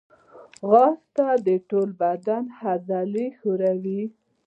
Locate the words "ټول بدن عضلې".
1.69-3.27